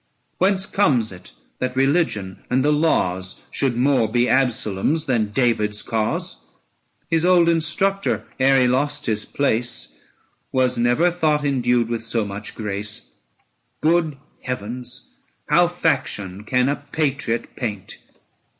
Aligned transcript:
Whence 0.39 0.65
comes 0.65 1.11
it 1.11 1.31
that 1.59 1.75
religion 1.75 2.39
and 2.49 2.65
the 2.65 2.71
laws 2.73 3.45
Should 3.51 3.77
more 3.77 4.11
be 4.11 4.27
Absalom's 4.27 5.05
than 5.05 5.29
David's 5.29 5.83
cause? 5.83 6.37
970 7.11 7.15
His 7.15 7.23
old 7.23 7.47
instructor, 7.47 8.25
ere 8.39 8.61
he 8.61 8.67
lost 8.67 9.05
his 9.05 9.25
place, 9.25 9.89
Was 10.51 10.75
never 10.75 11.11
thought 11.11 11.45
endued 11.45 11.87
with 11.87 12.03
so 12.03 12.25
much 12.25 12.55
grace. 12.55 13.11
Good 13.79 14.17
heavens, 14.41 15.07
how 15.47 15.67
faction 15.67 16.45
can 16.45 16.67
a 16.67 16.77
patriot 16.77 17.55
paint 17.55 17.99